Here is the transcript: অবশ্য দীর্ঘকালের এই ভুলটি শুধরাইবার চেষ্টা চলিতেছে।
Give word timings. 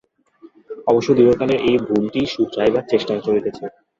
অবশ্য 0.87 1.09
দীর্ঘকালের 1.17 1.59
এই 1.63 1.77
ভুলটি 1.85 2.21
শুধরাইবার 2.33 2.83
চেষ্টা 2.91 3.13
চলিতেছে। 3.19 3.63